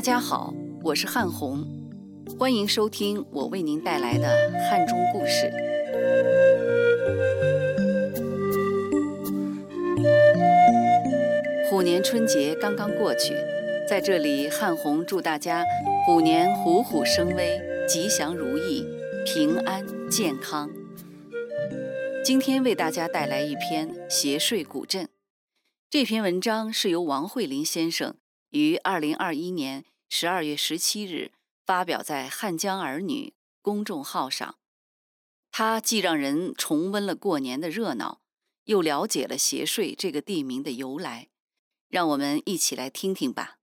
[0.00, 1.62] 大家好，我是汉红，
[2.38, 5.52] 欢迎收听我为您带来的汉中故事。
[11.68, 13.34] 虎年春节刚刚过去，
[13.86, 15.62] 在这里，汉红祝大家
[16.06, 18.86] 虎年虎虎生威，吉祥如意，
[19.26, 20.70] 平安健康。
[22.24, 25.04] 今天为大家带来一篇《斜税古镇》。
[25.90, 28.14] 这篇文章是由王慧林先生
[28.50, 31.32] 于二零二一年十二月十七日
[31.66, 34.58] 发表在汉江儿女公众号上。
[35.50, 38.20] 它既让人重温了过年的热闹，
[38.64, 41.28] 又了解了斜税这个地名的由来。
[41.88, 43.58] 让我们一起来听听吧。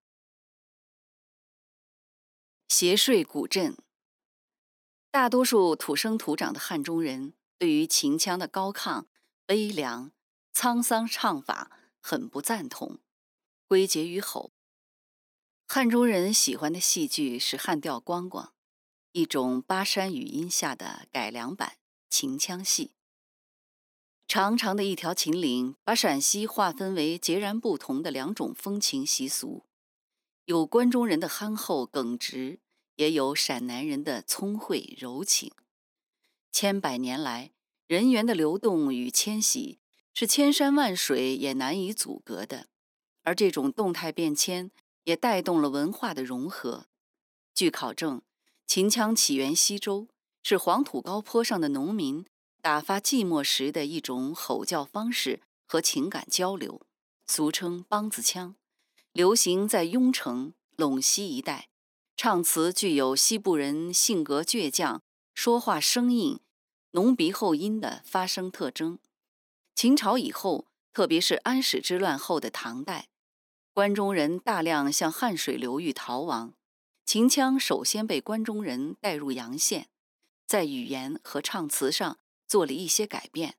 [2.68, 3.78] 斜税古镇，
[5.10, 9.06] 大多数土生土长的汉中人对于秦腔的高亢、
[9.46, 10.12] 悲凉、
[10.54, 11.72] 沧桑唱法。
[12.00, 13.00] 很不赞同，
[13.68, 14.54] 归结于吼。
[15.70, 18.54] 汉中人喜欢的戏剧是汉调光光，
[19.12, 21.74] 一种巴山语音下的改良版
[22.10, 22.94] 秦腔戏。
[24.30, 29.66] 长长的一条秦岭，把陕西划分为截然不同的两种风情习俗，
[30.46, 32.62] 有关中人的憨厚耿直，
[32.96, 35.52] 也有陕南人的聪慧柔情。
[36.50, 37.52] 千百年来，
[37.88, 39.80] 人员的流动与迁徙。
[40.14, 42.70] 是千山万水也难以阻隔的，
[43.22, 44.72] 而这种动态变迁
[45.08, 46.88] 也带动了文化的融合。
[47.56, 48.22] 据考证，
[48.66, 50.10] 秦腔起源西周，
[50.44, 52.26] 是黄土高坡上的农民
[52.62, 56.82] 打发寂寞时的一种吼叫方式和情感交流，
[57.26, 58.58] 俗称梆子腔，
[59.14, 61.70] 流行在雍城、陇西一带。
[62.18, 65.02] 唱词具有西部人性格倔强、
[65.34, 66.42] 说话生硬、
[66.92, 69.00] 浓鼻后音的发声特征。
[69.74, 73.08] 秦朝以后，特别是安史之乱后的唐代，
[73.78, 76.56] 关中人大量向汉水流域逃亡，
[77.06, 79.88] 秦腔首先被关中人带入阳县，
[80.48, 82.18] 在语言和唱词上
[82.48, 83.56] 做了一些改变，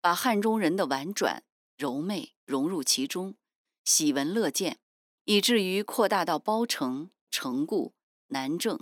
[0.00, 1.44] 把汉中人的婉转
[1.76, 3.36] 柔媚融入其中，
[3.84, 4.80] 喜闻乐见，
[5.26, 7.94] 以至于扩大到包城、城固、
[8.30, 8.80] 南郑，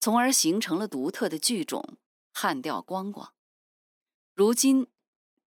[0.00, 1.96] 从而形成了独特的剧种
[2.32, 3.32] 汉调光光。
[4.34, 4.88] 如今。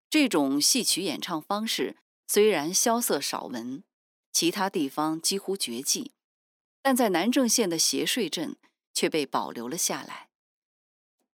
[0.09, 3.83] 这种戏曲演唱方式虽然萧瑟少闻，
[4.31, 6.11] 其他地方几乎绝迹，
[6.81, 8.55] 但在南郑县的斜税镇
[8.93, 10.29] 却被保留了下来，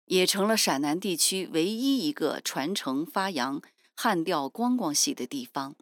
[0.07, 3.61] 也成了陕南地区唯一一个传承发扬
[3.95, 5.77] 汉调光光戏的地方。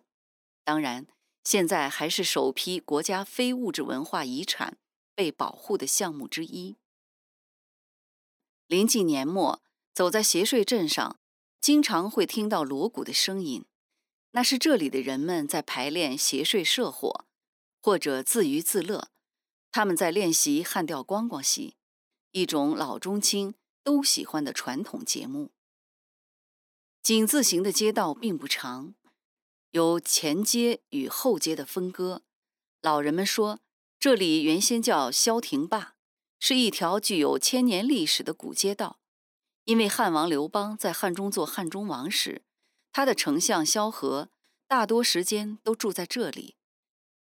[0.64, 1.06] 当然，
[1.44, 4.78] 现在还是首批国家非物质文化遗产
[5.14, 6.76] 被保护的项目之一。
[8.66, 9.60] 临近年末，
[9.92, 11.18] 走在斜税镇上。
[11.60, 13.64] 经常会听到锣鼓的声音，
[14.32, 17.26] 那是这里的人们在排练斜税社火，
[17.80, 19.08] 或者自娱自乐。
[19.70, 21.76] 他们在练习汉调光光戏，
[22.32, 25.50] 一种老中青都喜欢的传统节目。
[27.02, 28.94] 井字形的街道并不长，
[29.70, 32.22] 有前街与后街的分割。
[32.80, 33.60] 老人们说，
[33.98, 35.94] 这里原先叫萧亭坝，
[36.38, 38.98] 是一条具有千年历史的古街道。
[39.64, 42.42] 因为汉王刘邦在汉中做汉中王时，
[42.92, 44.28] 他的丞相萧何
[44.68, 46.56] 大多时间都住在这里。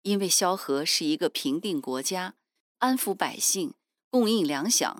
[0.02, 2.36] 因为萧何是一个平定国家、
[2.78, 3.74] 安抚百姓、
[4.08, 4.98] 供应粮饷、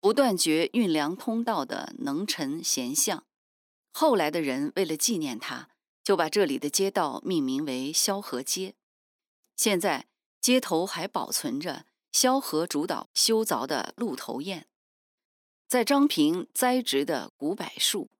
[0.00, 3.24] 不断绝运粮通道的能臣贤相。
[3.92, 5.70] 后来的人为了纪念他，
[6.02, 8.74] 就把这里的街道命名为萧何街。
[9.56, 10.08] 现在
[10.40, 14.66] 街头还保存着萧何主导修凿的鹿头堰。
[15.68, 18.10] 在张平栽植的古柏树，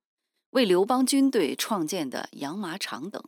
[0.52, 3.24] 为刘邦军队创建的养马场等，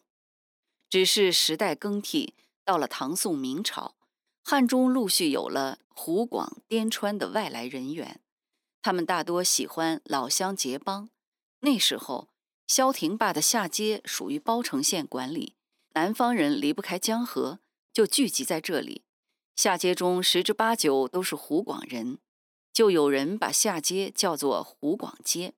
[0.90, 2.34] 只是时代更替，
[2.66, 3.94] 到了唐宋明朝，
[4.42, 8.20] 汉中陆续有了湖广滇川的外来人员，
[8.82, 11.08] 他们大多喜欢老乡结帮。
[11.60, 12.28] 那时候，
[12.66, 15.54] 萧亭坝的下街属于包城县管理，
[15.94, 17.60] 南方人离不开江河，
[17.90, 19.02] 就聚集在这里。
[19.56, 22.19] 下街中十之八九都是湖广人。
[22.70, 25.54] 就有人把下街叫做湖广街，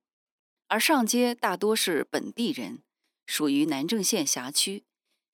[0.69, 2.79] 而上街大多是本地人，
[3.25, 4.83] 属于南郑县辖区。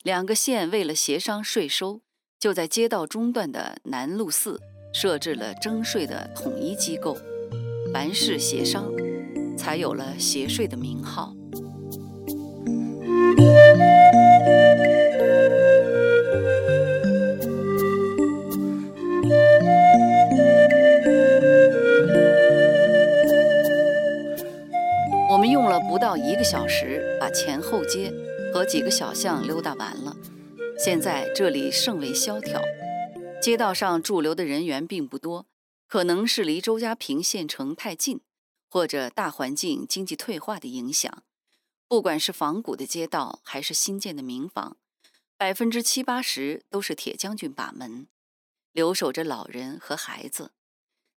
[0.04, 2.02] 两个县为了协商税收，
[2.40, 4.60] 就在街道中段的南路寺
[4.94, 7.18] 设置了征税的统一机构，
[7.94, 8.92] 凡事协商，
[9.58, 11.36] 才有了协税的名号。
[27.34, 28.14] 前后街
[28.54, 30.16] 和几个小巷溜达完了。
[30.78, 32.62] 现在这里甚为萧条，
[33.42, 35.48] 街道上驻留的人员并不多，
[35.88, 38.22] 可能是离周家坪县城太近，
[38.70, 41.24] 或者大环境经济退化的影响。
[41.88, 44.78] 不管是仿古的街道，还是新建的民房，
[45.38, 48.08] 百分之七八十都是铁将军把门，
[48.72, 50.52] 留守着老人和孩子。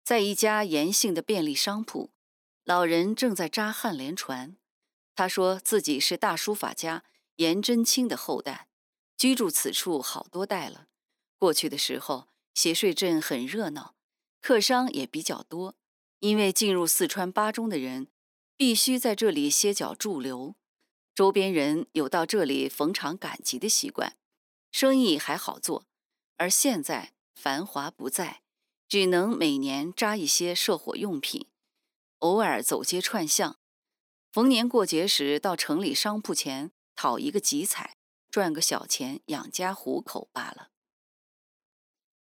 [0.04, 2.12] 在一家严姓的便利商铺，
[2.64, 4.58] 老人正在扎汉连船。
[5.16, 7.04] 他说自己是大书法家
[7.38, 8.68] 颜真卿的后代，
[9.18, 10.88] 居住此处好多代了。
[11.38, 13.96] 过去的时候，斜税镇很热闹，
[14.42, 15.76] 客商也比较多，
[16.20, 18.08] 因为进入四川巴中的人
[18.58, 20.56] 必须在这里歇脚驻留。
[21.14, 24.18] 周边人有到这里逢场赶集的习惯，
[24.72, 25.86] 生意还好做。
[26.38, 28.42] 而现在繁华不在，
[28.90, 31.48] 只能每年扎一些社火用品，
[32.20, 33.58] 偶尔走街串巷，
[34.36, 37.96] 逢年过节时到城里商铺前讨一个集彩，
[38.30, 40.72] 赚个小钱养家糊口罢了。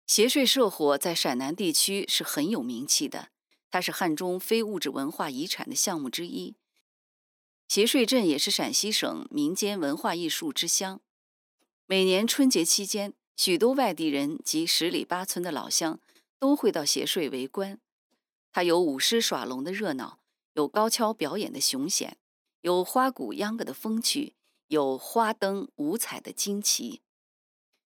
[0.05, 3.29] 斜税社火在陕南地区是很有名气的，
[3.71, 6.55] 它是汉中非物质文化遗产的项目之一。
[7.67, 11.01] 斜税镇也是陕西省民间文化艺术之乡。
[11.87, 15.99] 每年春节期间，许多外地人及十里八村的老乡
[16.37, 17.81] 都会到斜税围观。
[18.51, 20.19] 它有舞狮耍龙的热闹，
[20.57, 22.17] 有高跷表演的雄险，
[22.61, 24.33] 有花鼓秧歌的风趣，
[24.69, 27.01] 有花灯五彩的惊奇。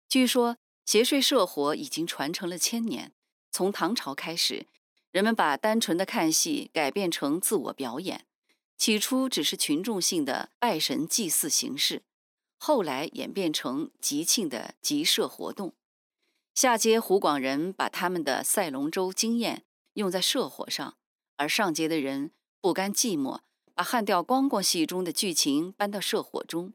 [0.07, 3.12] 据说斜税社火已经传承了千年。
[3.51, 4.68] 从唐朝开始，
[5.12, 8.25] 人们把单纯的看戏改变成自我表演。
[8.77, 12.03] 起初只是群众性的拜神祭祀形式，
[12.57, 15.73] 后来演变成集庆的集社活动。
[16.56, 19.65] 下街湖广人把他们的赛龙舟经验
[19.95, 20.95] 用在社火上，
[21.35, 22.31] 而上街的人
[22.62, 23.40] 不甘寂寞，
[23.74, 26.74] 把汉调光光戏中的剧情搬到社火中。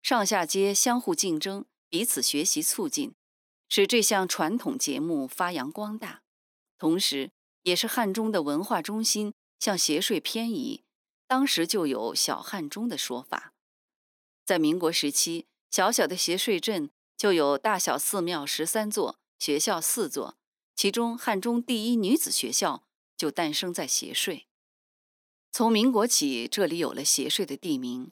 [0.00, 3.12] 上下街相互竞争，彼此学习促进，
[3.68, 6.22] 使这项传统节目发扬光大，
[6.78, 7.32] 同时
[7.64, 10.84] 也是汉中的文化中心向斜税偏移。
[11.26, 13.52] 当时就有“小汉中”的说法。
[14.44, 20.36] 在民国时期，小小的斜税镇就有大小寺庙十三座，学校四座，
[20.76, 22.84] 其中汉中第一女子学校
[23.16, 24.46] 就诞生在斜税。
[25.56, 28.10] 从民国起，这里有了斜税的地名。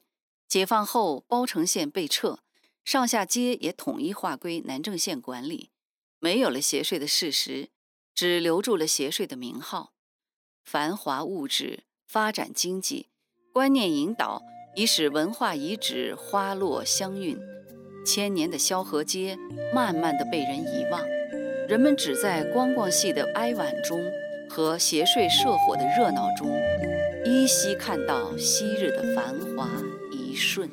[0.48, 2.38] 解放后，包城县被撤，
[2.86, 5.68] 上下街也统一划归南郑县管理，
[6.18, 7.68] 没有了斜税的事实，
[8.14, 9.92] 只留住了斜税的名号。
[10.64, 11.84] 繁华物质。
[12.06, 13.08] 发展经济，
[13.52, 14.40] 观念引导，
[14.74, 17.38] 已使文化遗址花落香韵。
[18.06, 19.36] 千年的萧河街，
[19.74, 21.06] 慢慢的被人遗忘。
[21.68, 24.02] 人们只在光光戏的哀婉中
[24.48, 26.48] 和斜税社火的热闹中，
[27.24, 29.66] 依稀看到昔日的繁华
[30.12, 30.68] 一瞬。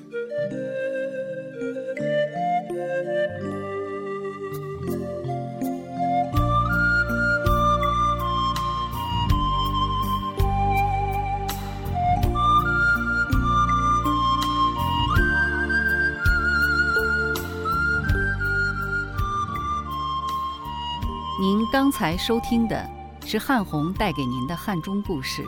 [21.40, 22.86] 您刚才收听的
[23.26, 25.42] 是汉红带给您的汉中故事。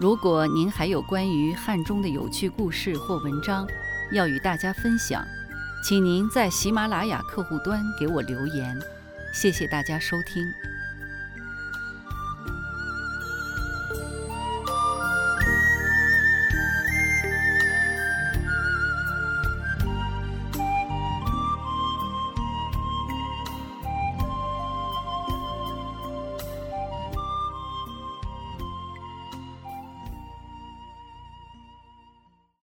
[0.00, 3.66] 如果您还有关于汉中的有趣故事或文章
[4.12, 5.26] 要与大家分享，
[5.82, 8.80] 请您在喜马拉雅客户端给我留言。
[9.32, 10.44] 谢谢大家收听。